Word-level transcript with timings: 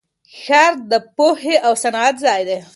ښار 0.41 0.73
د 0.91 0.93
پوهې 1.15 1.55
او 1.67 1.73
صنعت 1.83 2.15
ځای 2.25 2.41
دی. 2.49 2.59